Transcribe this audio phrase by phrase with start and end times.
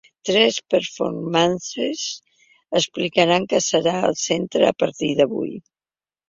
[0.27, 2.05] Tres performances
[2.79, 5.55] explicaran què serà el centre a partir d’avui.